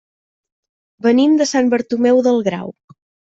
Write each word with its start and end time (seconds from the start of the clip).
Venim 1.07 1.35
de 1.41 1.47
Sant 1.51 1.69
Bartomeu 1.75 2.23
del 2.29 2.41
Grau. 2.49 2.75